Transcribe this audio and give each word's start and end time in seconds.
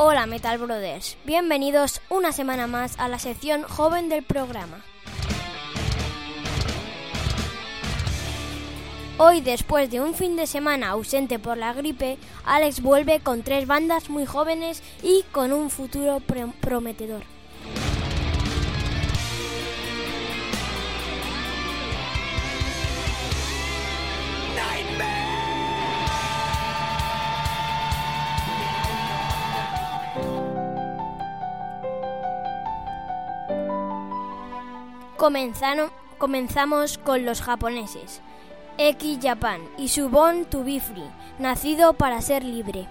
Hola 0.00 0.26
Metal 0.26 0.56
Brothers, 0.58 1.16
bienvenidos 1.24 2.00
una 2.08 2.30
semana 2.30 2.68
más 2.68 2.96
a 3.00 3.08
la 3.08 3.18
sección 3.18 3.64
joven 3.64 4.08
del 4.08 4.22
programa. 4.22 4.84
Hoy, 9.18 9.40
después 9.40 9.90
de 9.90 10.00
un 10.00 10.14
fin 10.14 10.36
de 10.36 10.46
semana 10.46 10.90
ausente 10.90 11.40
por 11.40 11.56
la 11.56 11.72
gripe, 11.72 12.16
Alex 12.44 12.80
vuelve 12.80 13.18
con 13.18 13.42
tres 13.42 13.66
bandas 13.66 14.08
muy 14.08 14.24
jóvenes 14.24 14.84
y 15.02 15.24
con 15.32 15.52
un 15.52 15.68
futuro 15.68 16.22
prometedor. 16.60 17.37
Comenzamos 35.18 36.98
con 36.98 37.24
los 37.26 37.42
japoneses. 37.42 38.22
X 38.78 39.18
Japan 39.20 39.60
y 39.76 39.88
su 39.88 40.08
Born 40.08 40.44
to 40.44 40.62
be 40.62 40.80
Free, 40.80 41.10
nacido 41.40 41.94
para 41.94 42.22
ser 42.22 42.44
libre. 42.44 42.86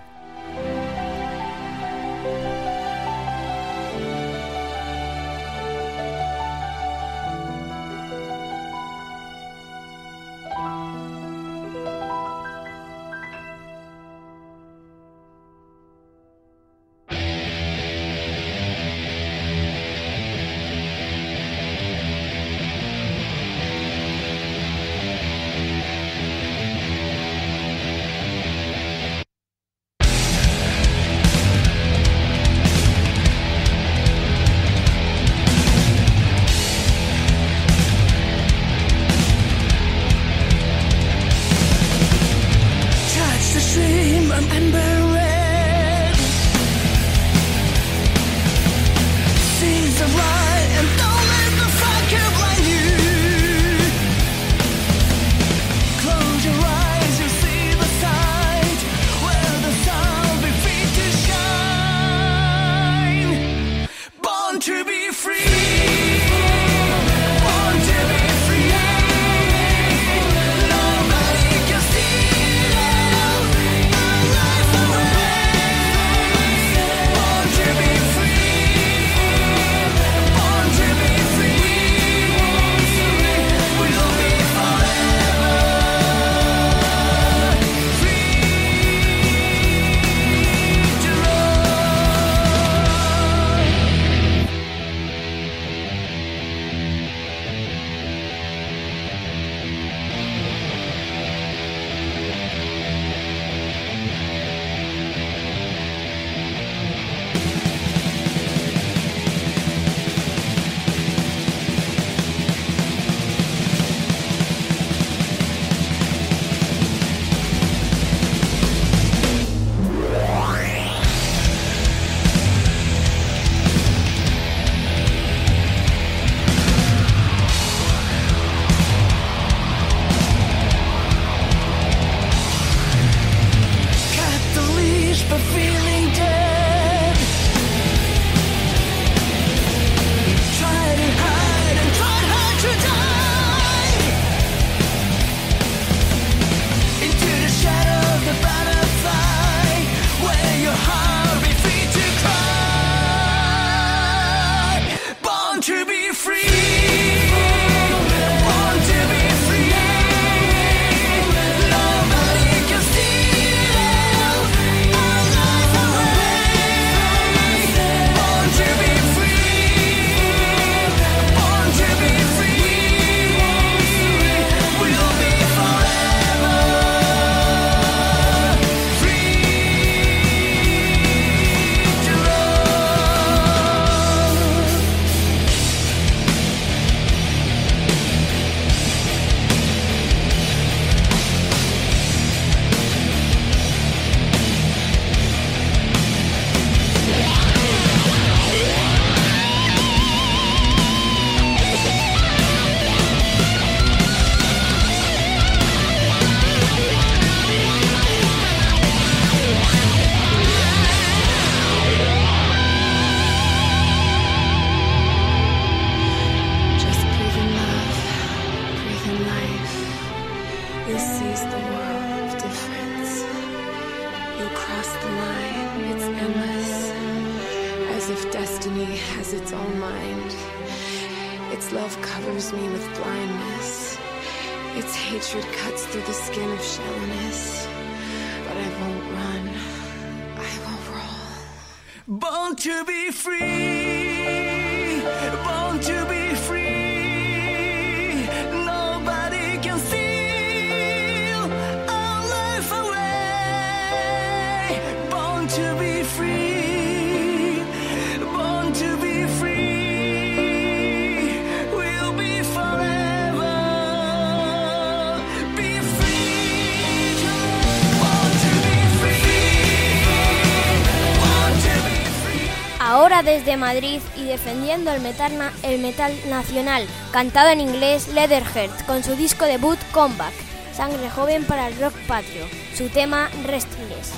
Ahora 272.80 273.22
desde 273.22 273.58
Madrid 273.58 274.02
y 274.16 274.24
defendiendo 274.24 274.92
el 274.92 275.02
metal, 275.02 275.32
el 275.62 275.80
metal 275.80 276.14
nacional, 276.30 276.88
cantado 277.12 277.50
en 277.50 277.62
inglés 277.62 278.08
Leatherheart 278.08 278.86
con 278.86 279.04
su 279.04 279.16
disco 279.16 279.46
debut 279.46 279.78
Comeback, 279.92 280.34
sangre 280.74 281.10
joven 281.10 281.44
para 281.46 281.68
el 281.68 281.80
rock 281.80 281.94
patrio, 282.08 282.46
su 282.76 282.90
tema 282.90 283.30
Restless. 283.46 284.14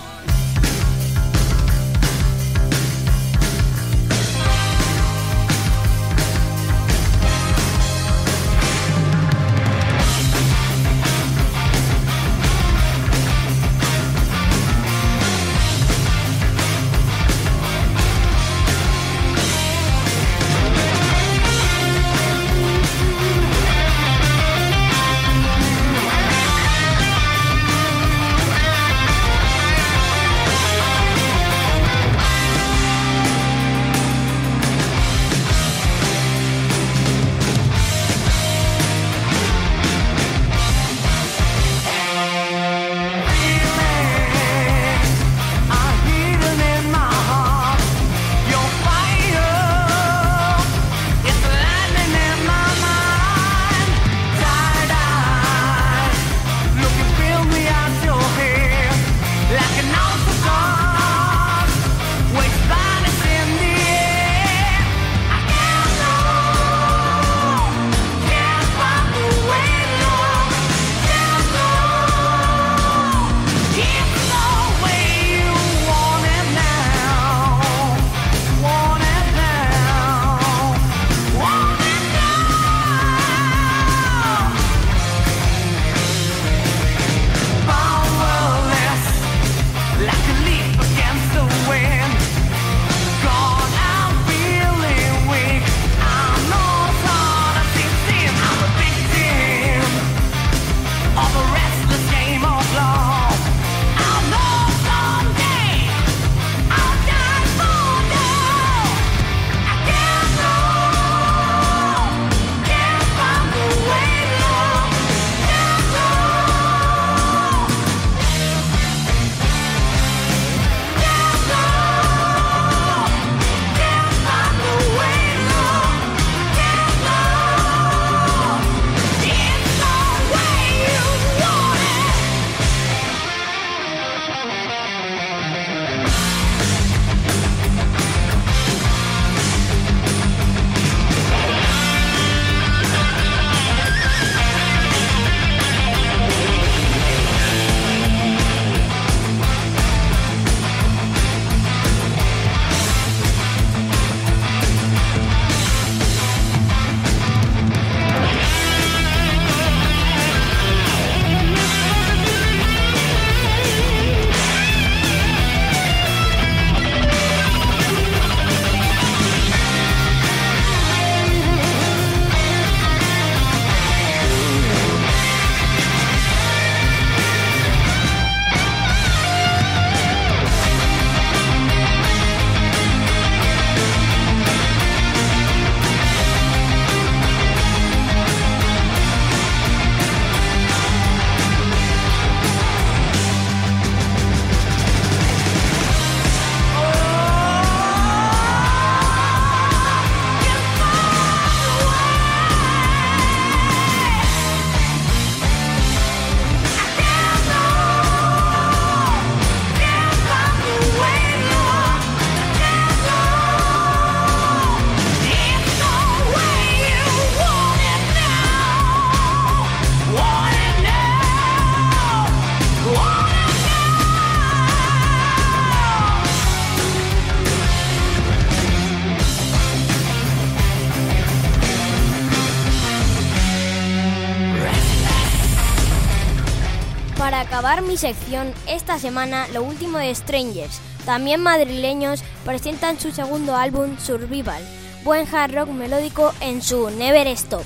Mi 237.89 237.97
sección, 237.97 238.53
esta 238.67 238.99
semana 238.99 239.47
lo 239.47 239.63
último 239.63 239.97
de 239.97 240.13
Strangers, 240.13 240.79
también 241.07 241.41
madrileños, 241.41 242.23
presentan 242.45 242.99
su 242.99 243.09
segundo 243.09 243.55
álbum 243.55 243.97
Survival, 243.97 244.61
buen 245.03 245.27
hard 245.33 245.55
rock 245.55 245.69
melódico 245.69 246.31
en 246.39 246.61
su 246.61 246.91
Never 246.91 247.25
Stop. 247.29 247.63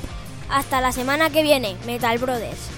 Hasta 0.50 0.80
la 0.80 0.94
semana 0.94 1.30
que 1.30 1.44
viene, 1.44 1.76
Metal 1.86 2.18
Brothers. 2.20 2.73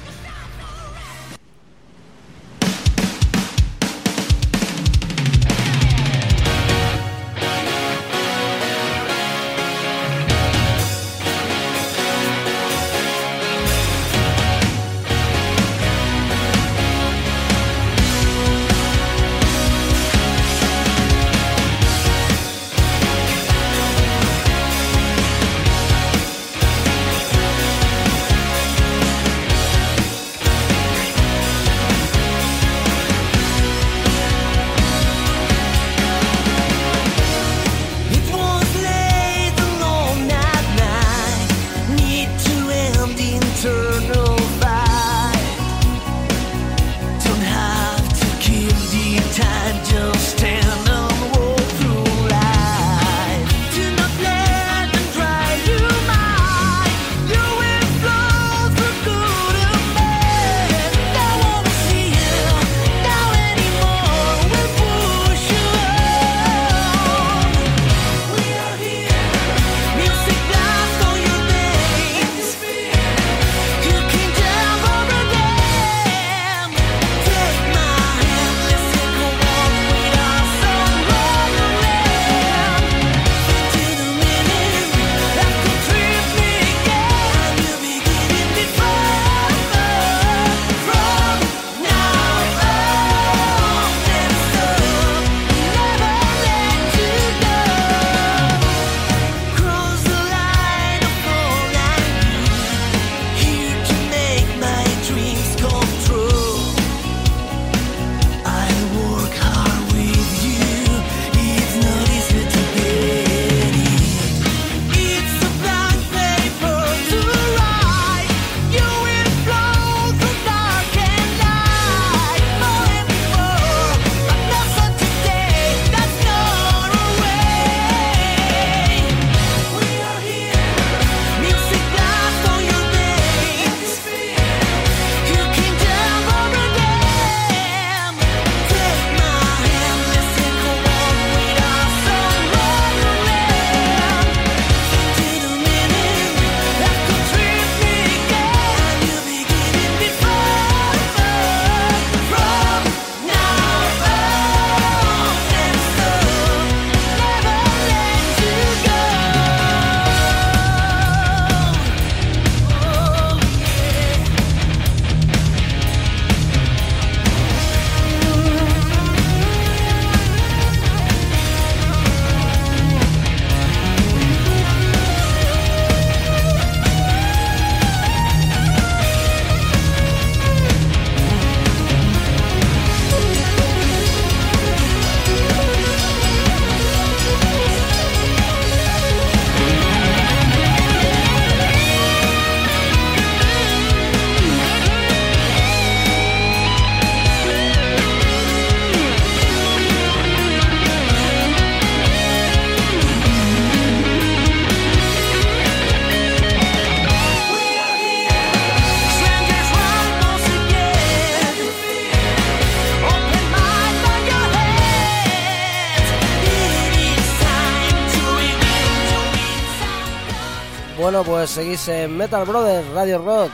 Pues 221.24 221.52
seguís 221.52 221.88
en 221.88 222.18
Metal 222.18 222.46
Brothers, 222.46 222.90
Radio 222.90 223.20
Rock. 223.20 223.50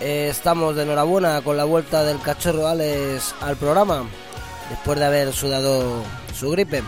Eh, 0.00 0.28
estamos 0.30 0.74
de 0.74 0.82
enhorabuena 0.82 1.40
con 1.40 1.56
la 1.56 1.62
vuelta 1.62 2.02
del 2.02 2.20
cachorro 2.20 2.66
Alex 2.66 3.36
al 3.40 3.56
programa, 3.56 4.04
después 4.68 4.98
de 4.98 5.04
haber 5.04 5.32
sudado 5.32 6.02
su 6.34 6.50
gripe. 6.50 6.82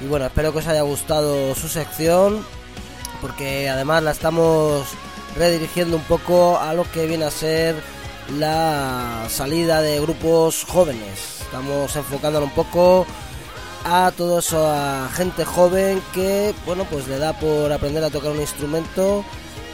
Y 0.00 0.06
bueno, 0.08 0.26
espero 0.26 0.52
que 0.52 0.58
os 0.58 0.66
haya 0.66 0.82
gustado 0.82 1.54
su 1.54 1.68
sección, 1.68 2.44
porque 3.20 3.70
además 3.70 4.02
la 4.02 4.10
estamos 4.10 4.88
redirigiendo 5.36 5.98
un 5.98 6.04
poco 6.04 6.58
a 6.58 6.74
lo 6.74 6.82
que 6.90 7.06
viene 7.06 7.26
a 7.26 7.30
ser 7.30 7.76
la 8.38 9.26
salida 9.28 9.82
de 9.82 10.00
grupos 10.00 10.64
jóvenes. 10.64 11.42
Estamos 11.42 11.94
enfocándolo 11.94 12.46
un 12.46 12.52
poco 12.52 13.06
a 13.84 14.12
todo 14.16 14.38
eso 14.38 14.70
a 14.70 15.08
gente 15.12 15.44
joven 15.44 16.02
que 16.12 16.54
bueno 16.66 16.84
pues 16.84 17.08
le 17.08 17.18
da 17.18 17.32
por 17.32 17.72
aprender 17.72 18.04
a 18.04 18.10
tocar 18.10 18.30
un 18.32 18.40
instrumento 18.40 19.24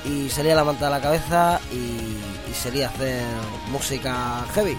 y 0.04 0.28
sería 0.30 0.54
a 0.86 0.90
la 0.90 1.00
cabeza 1.00 1.60
y, 1.72 2.50
y 2.50 2.54
sería 2.54 2.88
hacer 2.88 3.22
música 3.70 4.44
heavy. 4.54 4.76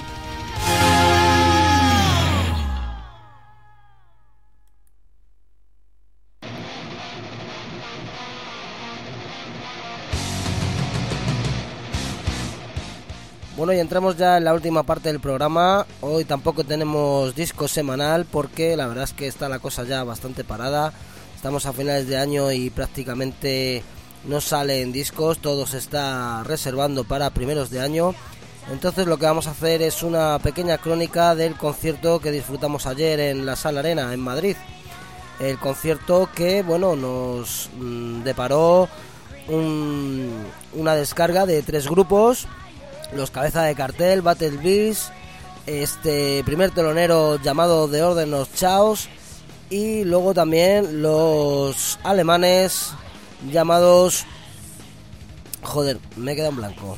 Bueno, 13.60 13.74
y 13.74 13.80
entramos 13.80 14.16
ya 14.16 14.38
en 14.38 14.46
la 14.46 14.54
última 14.54 14.84
parte 14.84 15.10
del 15.10 15.20
programa. 15.20 15.86
Hoy 16.00 16.24
tampoco 16.24 16.64
tenemos 16.64 17.36
disco 17.36 17.68
semanal 17.68 18.24
porque 18.24 18.78
la 18.78 18.88
verdad 18.88 19.04
es 19.04 19.12
que 19.12 19.28
está 19.28 19.50
la 19.50 19.60
cosa 19.60 19.84
ya 19.84 20.06
bastante 20.06 20.46
parada. 20.46 20.94
Estamos 21.36 21.66
a 21.66 21.74
finales 21.74 22.08
de 22.08 22.18
año 22.18 22.54
y 22.54 22.70
prácticamente 22.70 23.84
no 24.24 24.40
salen 24.40 24.94
discos, 24.94 25.40
todo 25.40 25.68
se 25.68 25.78
está 25.78 26.42
reservando 26.46 27.04
para 27.04 27.32
primeros 27.32 27.70
de 27.70 27.82
año. 27.82 28.16
Entonces 28.72 29.08
lo 29.08 29.18
que 29.18 29.26
vamos 29.26 29.48
a 29.48 29.52
hacer 29.52 29.82
es 29.82 30.04
una 30.04 30.40
pequeña 30.40 30.78
crónica 30.78 31.36
del 31.36 31.58
concierto 31.58 32.22
que 32.22 32.32
disfrutamos 32.32 32.86
ayer 32.86 33.20
en 33.20 33.46
la 33.46 33.58
Sala 33.58 33.82
Arena 33.82 34.14
en 34.14 34.22
Madrid. 34.22 34.56
El 35.42 35.60
concierto 35.60 36.30
que, 36.34 36.64
bueno, 36.64 36.96
nos 36.96 37.70
mm, 37.78 38.24
deparó 38.24 38.88
un, 39.50 40.46
una 40.76 40.96
descarga 40.96 41.46
de 41.46 41.62
tres 41.62 41.90
grupos 41.90 42.48
los 43.14 43.32
cabezas 43.32 43.68
de 43.68 43.76
cartel, 43.76 44.22
Battle 44.22 44.58
Beast, 44.58 45.12
este 45.66 46.44
primer 46.44 46.72
telonero 46.72 47.40
llamado 47.42 47.88
The 47.88 48.04
Orden 48.04 48.34
of 48.34 48.50
Chaos 48.56 49.10
y 49.70 50.04
luego 50.04 50.34
también 50.34 51.02
los 51.02 52.00
alemanes 52.04 52.92
llamados 53.52 54.26
joder, 55.62 56.00
me 56.16 56.36
queda 56.36 56.48
en 56.50 56.56
blanco. 56.56 56.98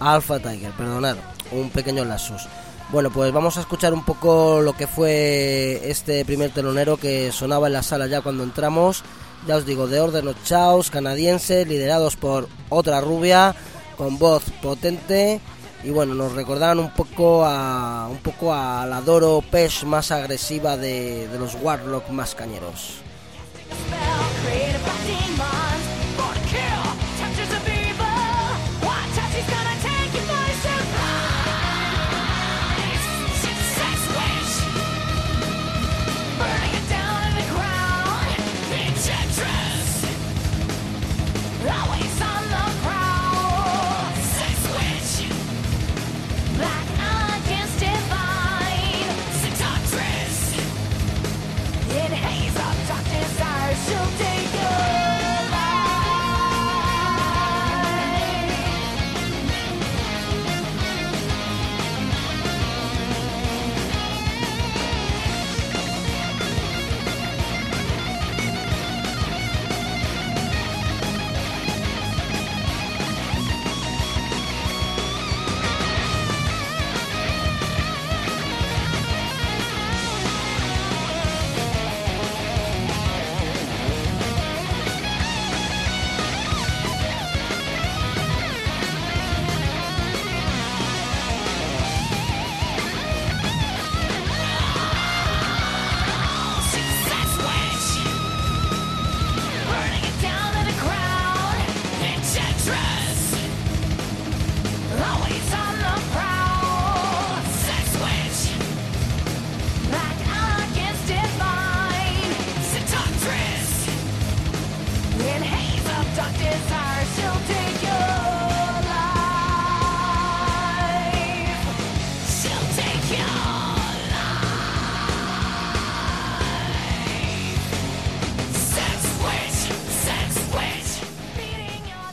Alpha 0.00 0.38
Tiger, 0.38 0.70
perdonad, 0.72 1.16
un 1.50 1.70
pequeño 1.70 2.04
lasus. 2.04 2.46
Bueno, 2.90 3.10
pues 3.10 3.32
vamos 3.32 3.58
a 3.58 3.60
escuchar 3.60 3.92
un 3.92 4.02
poco 4.02 4.62
lo 4.62 4.72
que 4.72 4.86
fue 4.86 5.90
este 5.90 6.24
primer 6.24 6.50
telonero 6.52 6.96
que 6.96 7.30
sonaba 7.32 7.66
en 7.66 7.74
la 7.74 7.82
sala 7.82 8.06
ya 8.06 8.22
cuando 8.22 8.44
entramos. 8.44 9.04
Ya 9.46 9.56
os 9.56 9.66
digo, 9.66 9.86
de 9.86 10.00
orden 10.00 10.34
chaos 10.42 10.90
canadiense, 10.90 11.66
liderados 11.66 12.16
por 12.16 12.48
otra 12.70 13.02
rubia, 13.02 13.54
con 13.98 14.18
voz 14.18 14.42
potente. 14.62 15.38
Y 15.84 15.90
bueno, 15.90 16.14
nos 16.14 16.32
recordaban 16.32 16.78
un 16.78 16.90
poco 16.90 17.44
a 17.44 18.08
un 18.10 18.18
poco 18.18 18.54
a 18.54 18.86
la 18.86 19.02
Doro 19.02 19.44
Pesh 19.48 19.84
más 19.84 20.10
agresiva 20.10 20.78
de, 20.78 21.28
de 21.28 21.38
los 21.38 21.56
Warlock 21.60 22.08
más 22.08 22.34
cañeros. 22.34 23.02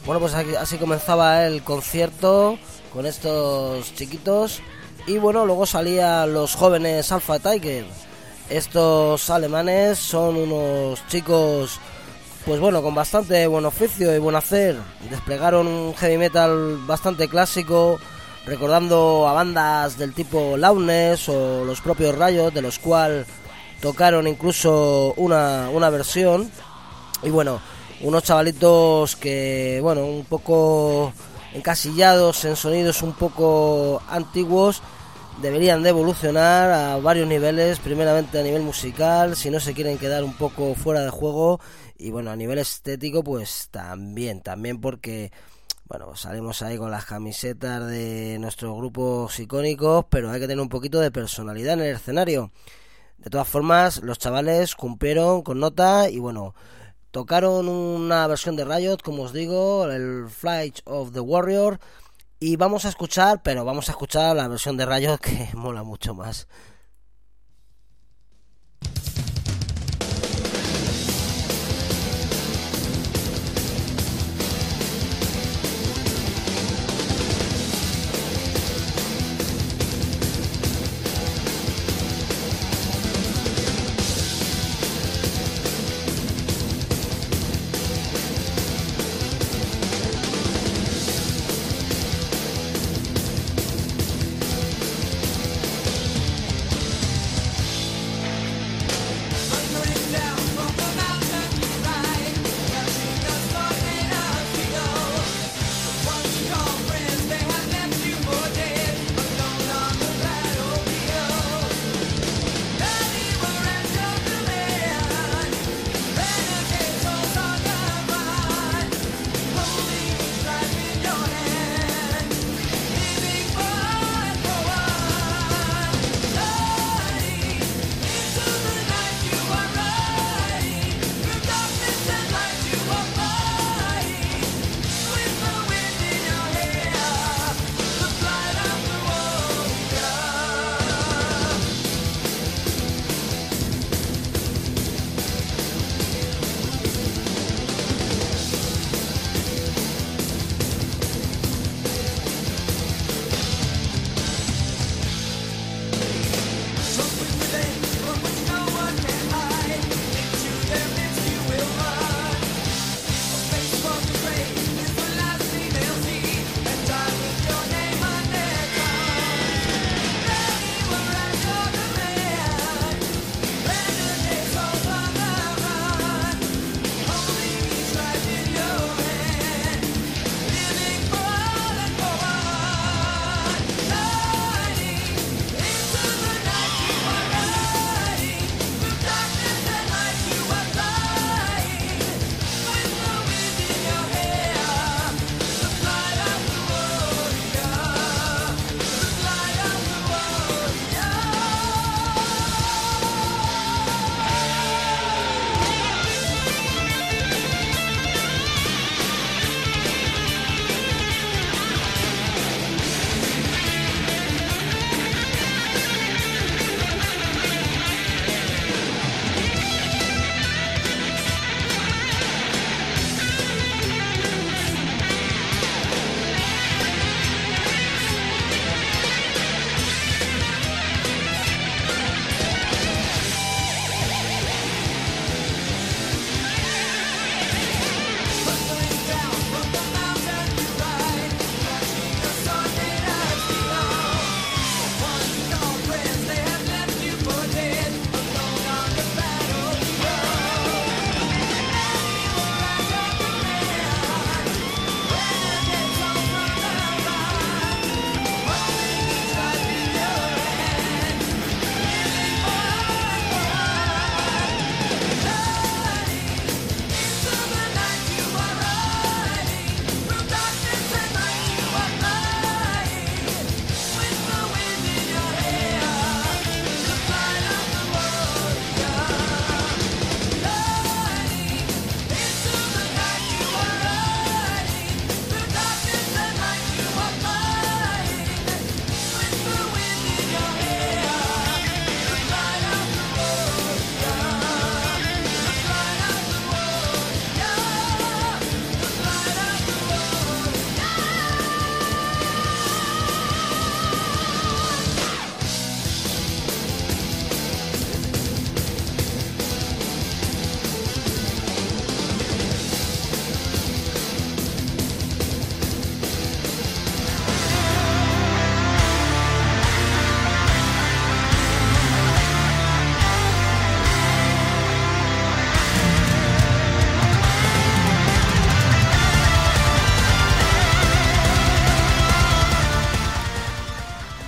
Bueno, 0.05 0.19
pues 0.19 0.35
así 0.35 0.77
comenzaba 0.77 1.47
el 1.47 1.63
concierto 1.63 2.59
con 2.93 3.07
estos 3.07 3.91
chiquitos. 3.95 4.61
Y 5.07 5.17
bueno, 5.17 5.47
luego 5.47 5.65
salían 5.65 6.31
los 6.31 6.53
jóvenes 6.53 7.11
Alpha 7.11 7.39
Tiger. 7.39 7.85
Estos 8.47 9.31
alemanes 9.31 9.97
son 9.97 10.35
unos 10.35 11.05
chicos, 11.07 11.79
pues 12.45 12.59
bueno, 12.59 12.83
con 12.83 12.93
bastante 12.93 13.47
buen 13.47 13.65
oficio 13.65 14.15
y 14.15 14.19
buen 14.19 14.35
hacer. 14.35 14.77
Desplegaron 15.09 15.65
un 15.65 15.95
heavy 15.95 16.19
metal 16.19 16.77
bastante 16.85 17.27
clásico, 17.27 17.99
recordando 18.45 19.27
a 19.27 19.33
bandas 19.33 19.97
del 19.97 20.13
tipo 20.13 20.55
Launes 20.55 21.27
o 21.29 21.65
los 21.65 21.81
propios 21.81 22.15
Rayos, 22.15 22.53
de 22.53 22.61
los 22.61 22.77
cuales 22.77 23.25
tocaron 23.81 24.27
incluso 24.27 25.15
una, 25.17 25.69
una 25.73 25.89
versión. 25.89 26.51
Y 27.23 27.31
bueno, 27.31 27.59
unos 28.05 28.21
chavalitos 28.21 29.15
que, 29.15 29.79
bueno, 29.81 30.05
un 30.05 30.25
poco 30.25 31.11
encasillados 31.55 32.45
en 32.45 32.55
sonidos 32.55 33.01
un 33.01 33.13
poco 33.13 33.99
antiguos, 34.07 34.83
deberían 35.41 35.81
de 35.81 35.89
evolucionar 35.89 36.69
a 36.69 36.97
varios 36.97 37.27
niveles, 37.27 37.79
primeramente 37.79 38.39
a 38.39 38.43
nivel 38.43 38.61
musical, 38.61 39.35
si 39.35 39.49
no 39.49 39.59
se 39.59 39.73
quieren 39.73 39.97
quedar 39.97 40.23
un 40.23 40.35
poco 40.35 40.75
fuera 40.75 41.01
de 41.01 41.09
juego, 41.09 41.59
y 41.97 42.11
bueno, 42.11 42.29
a 42.29 42.35
nivel 42.35 42.59
estético, 42.59 43.23
pues 43.23 43.69
también, 43.71 44.41
también 44.41 44.79
porque, 44.79 45.31
bueno, 45.85 46.15
salimos 46.15 46.61
ahí 46.61 46.77
con 46.77 46.91
las 46.91 47.05
camisetas 47.05 47.87
de 47.87 48.37
nuestros 48.39 48.77
grupos 48.77 49.39
icónicos, 49.39 50.05
pero 50.11 50.29
hay 50.29 50.39
que 50.39 50.47
tener 50.47 50.61
un 50.61 50.69
poquito 50.69 50.99
de 50.99 51.09
personalidad 51.09 51.73
en 51.73 51.81
el 51.81 51.95
escenario. 51.95 52.51
De 53.17 53.31
todas 53.31 53.47
formas, 53.47 54.03
los 54.03 54.19
chavales 54.19 54.75
cumplieron 54.75 55.41
con 55.41 55.59
nota 55.59 56.07
y 56.07 56.19
bueno, 56.19 56.53
Tocaron 57.15 57.69
una 57.69 58.27
versión 58.27 58.57
de 58.57 58.65
Riot, 58.65 58.97
como 58.97 59.23
os 59.23 59.31
digo, 59.31 59.85
el 59.89 60.27
Flight 60.27 60.79
of 60.83 61.13
the 61.13 61.21
Warrior. 61.21 61.79
Y 62.41 62.57
vamos 62.57 62.83
a 62.83 62.89
escuchar, 62.89 63.41
pero 63.41 63.63
vamos 63.63 63.87
a 63.87 63.93
escuchar 63.93 64.35
la 64.35 64.49
versión 64.49 64.75
de 64.75 64.85
Rayo 64.85 65.17
que 65.21 65.47
mola 65.53 65.83
mucho 65.83 66.13
más. 66.13 66.49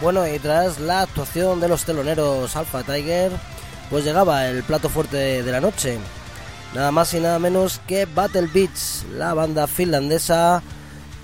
Bueno, 0.07 0.25
y 0.25 0.39
tras 0.39 0.79
la 0.79 1.01
actuación 1.01 1.59
de 1.59 1.67
los 1.67 1.83
teloneros 1.83 2.55
Alpha 2.55 2.81
Tiger, 2.81 3.29
pues 3.89 4.05
llegaba 4.05 4.47
el 4.47 4.63
plato 4.63 4.87
fuerte 4.87 5.43
de 5.43 5.51
la 5.51 5.59
noche. 5.59 5.97
Nada 6.73 6.91
más 6.91 7.13
y 7.13 7.19
nada 7.19 7.39
menos 7.39 7.81
que 7.85 8.05
Battle 8.05 8.47
Beats, 8.53 9.05
la 9.11 9.33
banda 9.33 9.67
finlandesa 9.67 10.63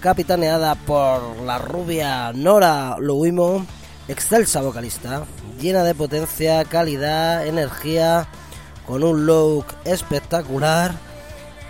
capitaneada 0.01 0.75
por 0.75 1.37
la 1.45 1.59
rubia 1.59 2.33
Nora 2.33 2.97
Louimo, 2.99 3.65
excelsa 4.09 4.61
vocalista, 4.61 5.23
llena 5.61 5.85
de 5.85 5.95
potencia, 5.95 6.65
calidad, 6.65 7.47
energía, 7.47 8.27
con 8.85 9.01
un 9.05 9.25
look 9.25 9.65
espectacular 9.85 10.91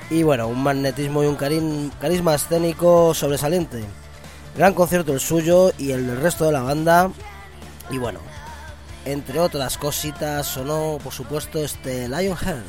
y 0.10 0.24
bueno, 0.24 0.48
un 0.48 0.64
magnetismo 0.64 1.24
y 1.24 1.28
un 1.28 1.36
carisma 1.36 2.34
escénico 2.34 3.14
sobresaliente. 3.14 4.03
Gran 4.56 4.74
concierto 4.74 5.14
el 5.14 5.20
suyo 5.20 5.72
y 5.78 5.92
el 5.92 6.06
del 6.06 6.22
resto 6.22 6.46
de 6.46 6.52
la 6.52 6.62
banda. 6.62 7.12
Y 7.90 7.98
bueno, 7.98 8.20
entre 9.06 9.40
otras 9.40 9.78
cositas 9.78 10.46
sonó, 10.46 11.00
por 11.04 11.12
supuesto, 11.12 11.64
este 11.64 12.08
Lionheart. 12.08 12.64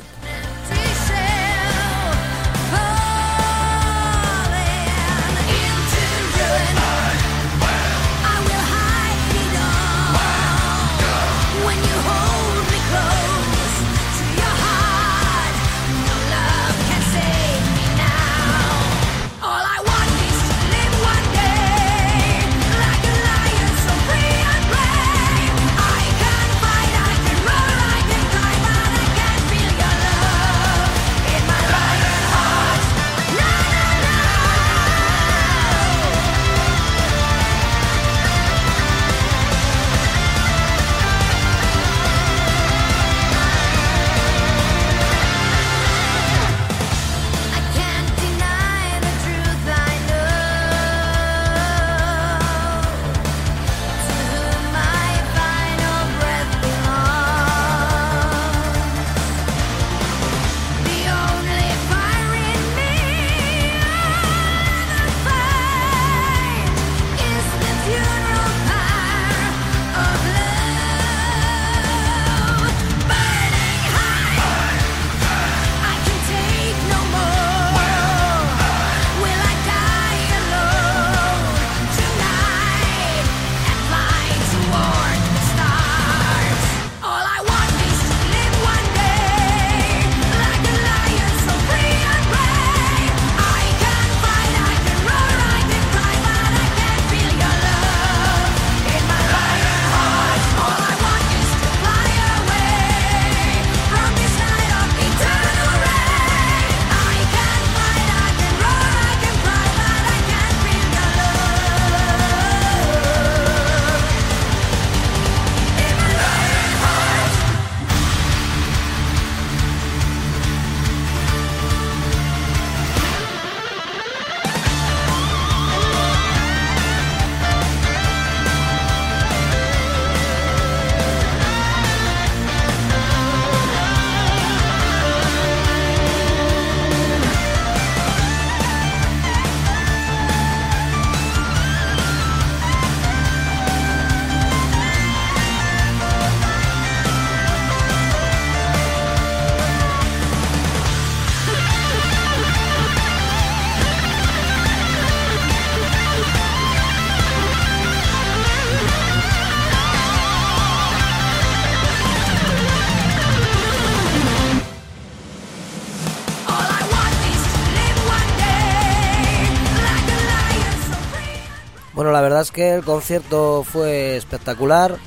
Es 172.45 172.51
que 172.51 172.75
el 172.75 172.83
concierto 172.83 173.63
fue 173.63 174.17
espectacular. 174.17 174.97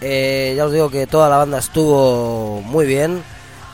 Eh, 0.00 0.54
ya 0.56 0.66
os 0.66 0.72
digo 0.72 0.88
que 0.88 1.08
toda 1.08 1.28
la 1.28 1.36
banda 1.36 1.58
estuvo 1.58 2.60
muy 2.60 2.86
bien. 2.86 3.24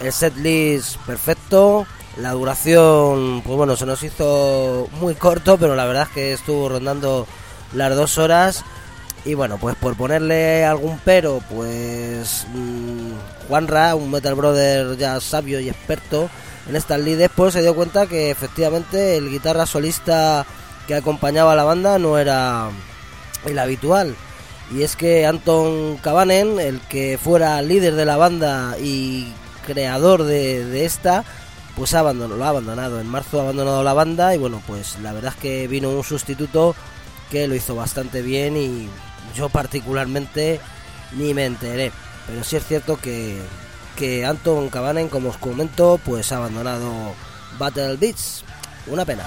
El 0.01 0.15
set 0.15 0.35
list 0.39 0.97
perfecto. 1.05 1.87
La 2.17 2.31
duración, 2.33 3.43
pues 3.45 3.55
bueno, 3.55 3.77
se 3.77 3.85
nos 3.85 4.03
hizo 4.03 4.89
muy 4.99 5.15
corto, 5.15 5.59
pero 5.59 5.77
la 5.77 5.85
verdad 5.85 6.05
es 6.05 6.09
que 6.09 6.33
estuvo 6.33 6.71
rondando 6.71 7.27
las 7.75 7.95
dos 7.95 8.17
horas. 8.17 8.65
Y 9.27 9.35
bueno, 9.35 9.59
pues 9.59 9.77
por 9.77 9.95
ponerle 9.95 10.65
algún 10.65 10.99
pero, 11.05 11.43
pues 11.55 12.47
mmm, 12.55 13.13
Juanra, 13.47 13.95
un 13.95 14.11
Metal 14.11 14.35
Brother 14.35 14.97
ya 14.97 15.21
sabio 15.21 15.61
y 15.61 15.69
experto 15.69 16.31
en 16.67 16.77
estas 16.77 17.01
lides, 17.01 17.29
pues 17.37 17.53
se 17.53 17.61
dio 17.61 17.75
cuenta 17.75 18.07
que 18.07 18.31
efectivamente 18.31 19.19
el 19.19 19.29
guitarra 19.29 19.67
solista 19.67 20.47
que 20.87 20.95
acompañaba 20.95 21.53
a 21.53 21.57
la 21.57 21.65
banda 21.65 21.99
no 21.99 22.19
era 22.19 22.71
el 23.45 23.59
habitual. 23.59 24.17
Y 24.75 24.83
es 24.83 24.97
que 24.97 25.27
Anton 25.27 25.97
Kabanen, 25.99 26.59
el 26.59 26.81
que 26.81 27.19
fuera 27.23 27.63
líder 27.63 27.95
de 27.95 28.05
la 28.05 28.17
banda 28.17 28.77
y 28.79 29.33
creador 29.65 30.25
de, 30.25 30.85
esta, 30.85 31.25
pues 31.77 31.95
ha 31.95 32.01
abandonado, 32.01 32.37
lo 32.37 32.45
ha 32.45 32.49
abandonado. 32.49 33.01
En 33.01 33.07
marzo 33.07 33.39
ha 33.39 33.45
abandonado 33.45 33.83
la 33.85 33.93
banda 33.93 34.35
y 34.35 34.39
bueno, 34.39 34.63
pues 34.67 34.99
la 35.01 35.13
verdad 35.13 35.35
es 35.37 35.41
que 35.41 35.69
vino 35.69 35.91
un 35.91 36.03
sustituto 36.03 36.75
que 37.31 37.47
lo 37.47 37.55
hizo 37.55 37.75
bastante 37.75 38.23
bien 38.23 38.57
y 38.57 38.89
yo 39.37 39.49
particularmente 39.49 40.61
ni 41.13 41.33
me 41.33 41.45
enteré. 41.45 41.93
Pero 42.27 42.43
sí 42.43 42.57
es 42.57 42.67
cierto 42.67 42.97
que, 42.97 43.41
que 43.95 44.27
Anton 44.27 44.69
Kabanen, 44.69 45.09
como 45.09 45.29
os 45.29 45.37
comento, 45.37 46.01
pues 46.05 46.33
ha 46.33 46.39
abandonado 46.39 47.15
Battle 47.57 47.97
Beats. 47.97 48.45
Una 48.89 49.05
pena. 49.05 49.25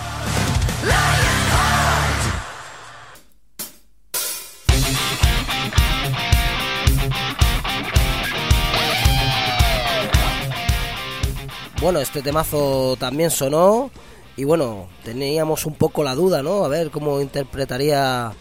Bueno, 11.82 12.00
este 12.00 12.22
temazo 12.22 12.98
también 13.00 13.32
sonó 13.32 13.90
y 14.36 14.44
bueno, 14.44 14.88
teníamos 15.06 15.66
un 15.66 15.76
poco 15.76 16.04
la 16.04 16.14
duda, 16.14 16.44
¿no? 16.44 16.66
A 16.66 16.68
ver 16.68 16.92
cómo 16.92 17.22
interpretaría 17.22 18.34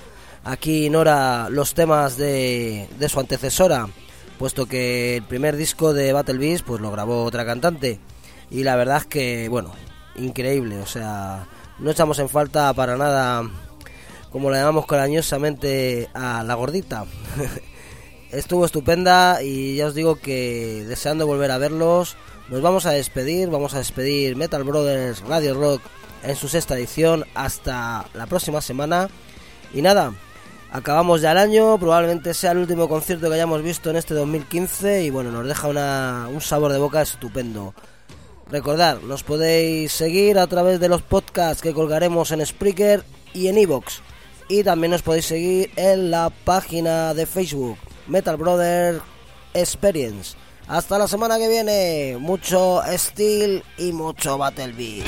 aquí 0.43 0.91
Nora 0.91 1.49
los 1.49 1.73
temas 1.73 2.17
de, 2.17 2.89
de 2.99 3.09
su 3.09 3.21
antecesora, 3.21 3.89
puesto 4.41 4.67
que 4.67 5.19
el 5.19 5.23
primer 5.23 5.57
disco 5.57 5.95
de 5.95 6.13
Battle 6.13 6.39
Beast 6.39 6.65
pues 6.65 6.81
lo 6.81 6.91
grabó 6.91 7.23
otra 7.23 7.47
cantante 7.47 8.01
y 8.51 8.65
la 8.65 8.75
verdad 8.75 8.99
es 8.99 9.07
que, 9.07 9.49
bueno, 9.49 9.73
increíble, 10.17 10.81
o 10.81 10.87
sea, 10.87 11.47
no 11.79 11.93
echamos 11.93 12.19
en 12.19 12.29
falta 12.29 12.73
para 12.73 12.97
nada, 12.97 13.49
como 14.33 14.51
la 14.51 14.59
llamamos 14.59 14.87
cariñosamente, 14.87 16.09
a 16.13 16.43
la 16.43 16.55
gordita. 16.55 17.05
Estuvo 18.33 18.67
estupenda 18.67 19.43
y 19.43 19.77
ya 19.77 19.87
os 19.87 19.95
digo 19.95 20.17
que 20.17 20.85
deseando 20.87 21.27
volver 21.27 21.51
a 21.51 21.59
verlos, 21.59 22.17
nos 22.49 22.63
vamos 22.63 22.87
a 22.87 22.93
despedir, 22.93 23.51
vamos 23.51 23.75
a 23.75 23.79
despedir 23.79 24.35
Metal 24.35 24.65
Brothers 24.65 25.21
Radio 25.21 25.55
Rock 25.55 25.83
en 26.23 26.35
su 26.35 26.49
sexta 26.49 26.77
edición 26.77 27.25
hasta 27.35 28.07
la 28.15 28.27
próxima 28.27 28.61
semana. 28.63 29.09
Y 29.75 29.83
nada, 29.83 30.15
acabamos 30.71 31.21
ya 31.21 31.33
el 31.33 31.39
año, 31.39 31.79
probablemente 31.79 32.33
sea 32.33 32.53
el 32.53 32.59
último 32.59 32.89
concierto 32.89 33.29
que 33.29 33.35
hayamos 33.35 33.63
visto 33.63 33.91
en 33.91 33.97
este 33.97 34.15
2015 34.15 35.05
y 35.05 35.11
bueno, 35.11 35.31
nos 35.31 35.47
deja 35.47 35.69
un 36.29 36.41
sabor 36.41 36.73
de 36.73 36.79
boca 36.79 37.03
estupendo. 37.03 37.75
Recordad, 38.51 39.01
nos 39.03 39.25
podéis 39.25 39.93
seguir 39.93 40.39
a 40.39 40.47
través 40.47 40.81
de 40.81 40.89
los 40.89 41.03
podcasts 41.03 41.63
que 41.63 41.75
colgaremos 41.75 42.31
en 42.31 42.45
Spreaker 42.45 43.05
y 43.35 43.49
en 43.49 43.59
Evox. 43.59 44.01
y 44.49 44.65
también 44.65 44.95
os 44.95 45.03
podéis 45.03 45.27
seguir 45.27 45.71
en 45.77 46.11
la 46.11 46.31
página 46.31 47.13
de 47.13 47.27
Facebook 47.27 47.77
Metal 48.07 48.39
Brother 48.39 49.03
Experience. 49.53 50.35
Hasta 50.69 50.99
la 50.99 51.09
semana 51.09 51.39
que 51.39 51.49
viene, 51.49 52.19
mucho 52.21 52.83
Steel 52.87 53.65
y 53.79 53.93
mucho 53.93 54.37
Battle 54.37 54.73
Beat. 54.73 55.07